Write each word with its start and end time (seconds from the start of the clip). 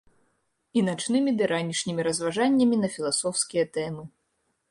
І 0.79 0.81
начнымі 0.87 1.33
ды 1.41 1.49
ранішнімі 1.51 2.01
разважаннямі 2.09 2.75
на 2.83 2.89
філасофскія 2.97 3.65
тэмы. 3.79 4.03